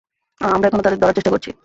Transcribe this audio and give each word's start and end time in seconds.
আহ, 0.41 0.51
আমরা 0.55 0.67
এখনো 0.67 0.83
তাদের 0.83 0.99
ধরার 0.99 1.17
চেষ্টা 1.17 1.31
করছি। 1.31 1.51